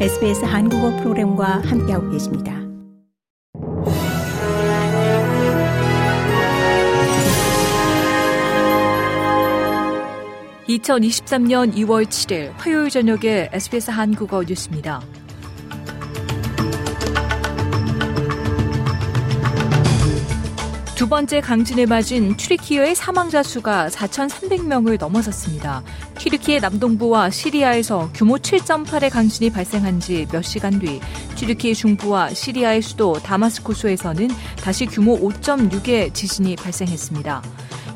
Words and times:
SBS 0.00 0.44
한국어 0.44 0.90
프로그램과 0.96 1.62
함께하고 1.64 2.10
계십니다. 2.10 2.52
(2023년 10.68 11.72
2월 11.74 12.06
7일) 12.06 12.50
화요일 12.56 12.90
저녁에 12.90 13.48
SBS 13.52 13.92
한국어 13.92 14.42
뉴스입니다. 14.42 15.00
두 21.04 21.10
번째 21.10 21.42
강진을 21.42 21.86
맞은 21.86 22.38
튀르키예의 22.38 22.94
사망자 22.94 23.42
수가 23.42 23.88
4,300명을 23.90 24.98
넘어섰습니다. 24.98 25.82
튀르키예 26.16 26.60
남동부와 26.60 27.28
시리아에서 27.28 28.08
규모 28.14 28.36
7.8의 28.36 29.10
강진이 29.10 29.50
발생한 29.50 30.00
지 30.00 30.26
몇 30.32 30.40
시간 30.40 30.78
뒤 30.78 31.00
튀르키예 31.34 31.74
중부와 31.74 32.32
시리아의 32.32 32.80
수도 32.80 33.12
다마스쿠스에서는 33.18 34.30
다시 34.62 34.86
규모 34.86 35.18
5.6의 35.18 36.14
지진이 36.14 36.56
발생했습니다. 36.56 37.42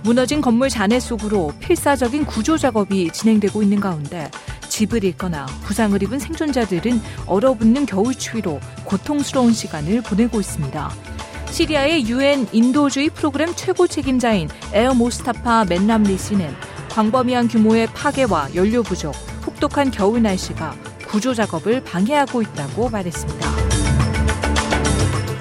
무너진 0.03 0.43
건물 0.43 0.69
잔해 0.69 1.01
속으로 1.01 1.55
필사적인 1.61 2.27
구조 2.27 2.59
작업이 2.59 3.11
진행되고 3.11 3.63
있는 3.63 3.81
가운데 3.81 4.31
집을 4.69 5.03
잃거나 5.03 5.47
부상을 5.63 6.01
입은 6.03 6.19
생존자들은 6.19 7.01
얼어붙는 7.25 7.87
겨울 7.87 8.15
추위로 8.15 8.61
고통스러운 8.85 9.55
시간을 9.55 10.03
보내고 10.03 10.41
있습니다. 10.41 11.18
시리아의 11.51 12.09
유엔 12.09 12.47
인도주의 12.53 13.11
프로그램 13.11 13.55
최고 13.55 13.87
책임자인 13.87 14.49
엘 14.73 14.95
모스타파 14.95 15.65
벤람리씨는 15.69 16.55
광범위한 16.91 17.49
규모의 17.49 17.87
파괴와 17.89 18.55
연료 18.55 18.83
부족, 18.83 19.15
혹독한 19.47 19.91
겨울 19.91 20.23
날씨가 20.23 20.75
구조 21.07 21.35
작업을 21.35 21.83
방해하고 21.85 22.43
있다고 22.43 22.91
말했습니다. 22.91 23.49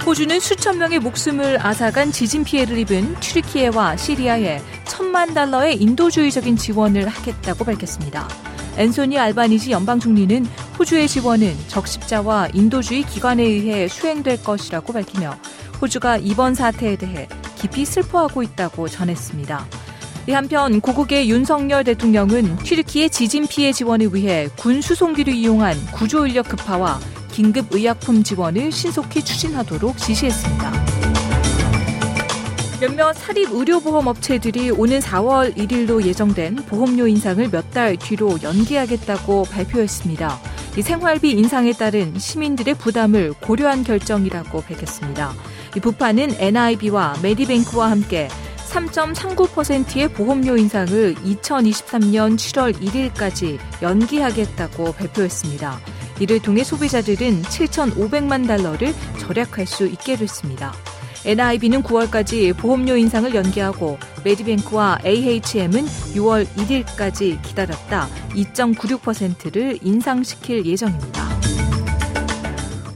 호주는 0.06 0.40
수천 0.40 0.78
명의 0.78 1.00
목숨을 1.00 1.66
앗아간 1.66 2.14
지진 2.14 2.46
피해를 2.46 2.78
입은 2.78 3.20
튀르키예와 3.20 3.98
시리아에 3.98 4.62
천만 4.86 5.34
달러의 5.34 5.82
인도주의적인 5.82 6.56
지원을 6.56 7.08
하겠다고 7.08 7.66
밝혔습니다. 7.66 8.28
앤소니 8.78 9.18
알바니지 9.18 9.72
연방 9.72 10.00
총리는 10.00 10.46
호주의 10.78 11.08
지원은 11.08 11.56
적십자와 11.68 12.50
인도주의 12.54 13.04
기관에 13.04 13.44
의해 13.44 13.88
수행될 13.88 14.44
것이라고 14.44 14.94
밝히며 14.94 15.36
호주가 15.82 16.18
이번 16.18 16.56
사태에 16.56 16.96
대해 16.96 17.28
깊이 17.56 17.86
슬퍼하고 17.86 18.44
있다고 18.44 18.88
전했습니다. 18.88 19.66
한편 20.30 20.82
고국의 20.82 21.30
윤석열 21.30 21.84
대통령은 21.84 22.58
튀르키의 22.58 23.10
지진 23.10 23.48
피해 23.48 23.72
지원을 23.72 24.14
위해 24.14 24.50
군 24.58 24.82
수송기를 24.82 25.34
이용한 25.34 25.78
구조 25.94 26.28
인력 26.28 26.50
급파와 26.50 27.00
긴급 27.32 27.68
의약품 27.72 28.24
지원을 28.24 28.72
신속히 28.72 29.24
추진하도록 29.24 29.98
지시했습니다. 29.98 31.27
몇몇 32.80 33.14
사립 33.14 33.50
의료보험 33.52 34.06
업체들이 34.06 34.70
오는 34.70 35.00
4월 35.00 35.56
1일로 35.58 36.06
예정된 36.06 36.58
보험료 36.68 37.08
인상을 37.08 37.50
몇 37.50 37.72
달 37.72 37.98
뒤로 37.98 38.38
연기하겠다고 38.42 39.44
발표했습니다. 39.44 40.40
이 40.78 40.82
생활비 40.82 41.32
인상에 41.32 41.74
따른 41.74 42.18
시민들의 42.18 42.76
부담을 42.76 43.34
고려한 43.34 43.84
결정이라고 43.84 44.62
밝혔습니다. 44.62 45.34
이 45.76 45.80
부파는 45.80 46.36
NIB와 46.40 47.18
메디뱅크와 47.22 47.92
함께 47.92 48.30
3.39%의 48.70 50.08
보험료 50.10 50.56
인상을 50.56 51.16
2023년 51.16 52.36
7월 52.36 52.74
1일까지 52.80 53.58
연기하겠다고 53.82 54.94
발표했습니다. 54.94 55.80
이를 56.20 56.40
통해 56.42 56.64
소비자들은 56.64 57.44
7,500만 57.44 58.48
달러를 58.48 58.94
절약할 59.20 59.66
수 59.66 59.86
있게 59.88 60.16
됐습니다. 60.16 60.74
NIB는 61.28 61.84
9월까지 61.84 62.56
보험료 62.56 62.96
인상을 62.96 63.36
연기하고 63.36 63.98
메디뱅크와 64.24 65.00
AHM은 65.06 65.86
6월 66.16 66.48
1일까지 66.56 67.42
기다렸다 67.42 68.08
2.96%를 68.30 69.78
인상시킬 69.82 70.66
예정입니다. 70.66 71.28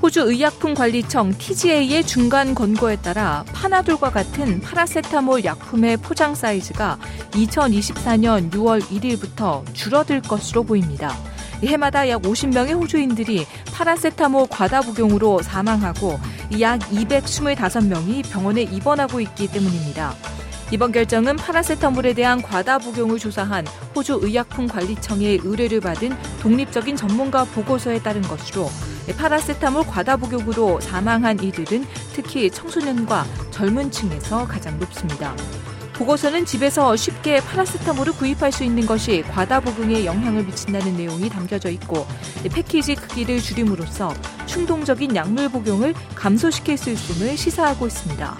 호주 0.01 0.21
의약품관리청 0.21 1.33
TGA의 1.37 2.05
중간 2.05 2.55
권고에 2.55 2.95
따라 2.95 3.43
파나돌과 3.51 4.11
같은 4.11 4.61
파라세타몰 4.61 5.43
약품의 5.43 5.97
포장 5.97 6.33
사이즈가 6.33 6.97
2024년 7.31 8.49
6월 8.49 8.79
1일부터 8.79 9.65
줄어들 9.73 10.21
것으로 10.21 10.63
보입니다. 10.63 11.13
해마다 11.67 12.07
약 12.09 12.21
50명의 12.21 12.79
호주인들이 12.79 13.45
파라세타몰 13.73 14.47
과다 14.49 14.81
복용으로 14.81 15.41
사망하고 15.41 16.19
약 16.59 16.79
225명이 16.79 18.29
병원에 18.31 18.63
입원하고 18.63 19.21
있기 19.21 19.47
때문입니다. 19.47 20.15
이번 20.71 20.93
결정은 20.93 21.35
파라세타몰에 21.35 22.13
대한 22.13 22.41
과다 22.41 22.77
복용을 22.77 23.19
조사한 23.19 23.67
호주 23.93 24.19
의약품관리청의 24.21 25.41
의뢰를 25.43 25.81
받은 25.81 26.15
독립적인 26.41 26.95
전문가 26.95 27.43
보고서에 27.43 28.01
따른 28.01 28.21
것으로 28.21 28.69
파라세타몰 29.17 29.85
과다 29.85 30.15
복용으로 30.15 30.79
사망한 30.79 31.43
이들은 31.43 31.85
특히 32.13 32.49
청소년과 32.49 33.25
젊은 33.51 33.91
층에서 33.91 34.47
가장 34.47 34.79
높습니다. 34.79 35.35
보고서는 36.01 36.45
집에서 36.45 36.95
쉽게 36.95 37.41
파라세타몰을 37.41 38.13
구입할 38.13 38.51
수 38.51 38.63
있는 38.63 38.87
것이 38.87 39.21
과다 39.21 39.59
복용에 39.59 40.03
영향을 40.05 40.43
미친다는 40.45 40.97
내용이 40.97 41.29
담겨져 41.29 41.69
있고 41.69 42.07
패키지 42.51 42.95
크기를 42.95 43.39
줄임으로써 43.39 44.11
충동적인 44.47 45.15
약물 45.15 45.49
복용을 45.49 45.93
감소시킬 46.15 46.77
수 46.77 46.89
있음을 46.89 47.37
시사하고 47.37 47.85
있습니다. 47.85 48.35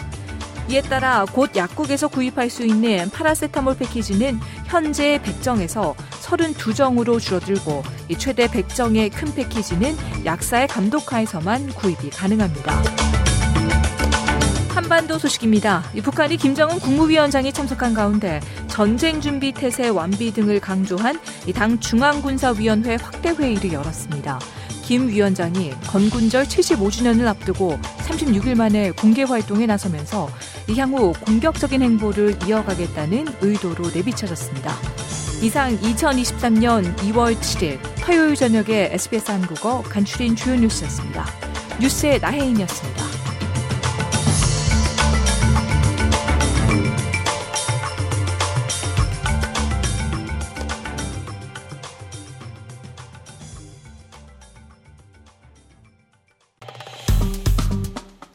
이에 0.69 0.81
따라 0.81 1.25
곧 1.31 1.55
약국에서 1.55 2.07
구입할 2.07 2.49
수 2.49 2.65
있는 2.65 3.09
파라세타몰 3.11 3.77
패키지는 3.77 4.39
현재 4.65 5.19
100정에서 5.23 5.93
32정으로 5.95 7.19
줄어들고 7.19 7.83
최대 8.17 8.47
100정의 8.47 9.13
큰 9.13 9.33
패키지는 9.35 9.95
약사의 10.25 10.67
감독하에서만 10.67 11.67
구입이 11.73 12.09
가능합니다. 12.09 13.20
한반도 14.91 15.17
소식입니다. 15.17 15.85
북한이 16.03 16.35
김정은 16.35 16.77
국무위원장이 16.77 17.53
참석한 17.53 17.93
가운데 17.93 18.41
전쟁 18.67 19.21
준비 19.21 19.53
태세 19.53 19.87
완비 19.87 20.33
등을 20.33 20.59
강조한 20.59 21.17
당 21.55 21.79
중앙군사위원회 21.79 22.97
확대 23.01 23.29
회의를 23.29 23.71
열었습니다. 23.71 24.37
김 24.83 25.07
위원장이 25.07 25.71
건군절 25.87 26.43
75주년을 26.43 27.25
앞두고 27.25 27.79
36일 27.99 28.57
만에 28.57 28.91
공개 28.91 29.23
활동에 29.23 29.65
나서면서 29.65 30.29
향후 30.75 31.13
공격적인 31.21 31.81
행보를 31.81 32.35
이어가겠다는 32.45 33.27
의도로 33.39 33.91
내비쳐졌습니다. 33.91 34.75
이상 35.41 35.73
2023년 35.77 36.97
2월 36.97 37.33
7일 37.37 37.79
화요일 38.01 38.35
저녁에 38.35 38.89
SBS 38.91 39.31
한국어 39.31 39.83
간추린 39.83 40.35
주요 40.35 40.57
뉴스였습니다. 40.57 41.25
뉴스의 41.79 42.19
나혜인이었습니다. 42.19 43.20